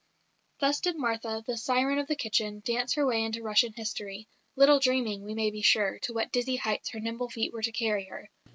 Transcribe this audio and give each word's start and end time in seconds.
Thus 0.57 0.79
did 0.81 0.97
Martha, 0.97 1.43
the 1.45 1.57
"Siren 1.57 1.99
of 1.99 2.07
the 2.07 2.15
Kitchen," 2.15 2.63
dance 2.65 2.95
her 2.95 3.05
way 3.05 3.23
into 3.23 3.43
Russian 3.43 3.73
history, 3.73 4.27
little 4.55 4.79
dreaming, 4.79 5.21
we 5.23 5.35
may 5.35 5.51
be 5.51 5.61
sure, 5.61 5.99
to 5.99 6.11
what 6.13 6.31
dizzy 6.31 6.55
heights 6.55 6.89
her 6.89 6.99
nimble 6.99 7.29
feet 7.29 7.53
were 7.53 7.61
to 7.61 7.71
carry 7.71 8.05
her. 8.05 8.31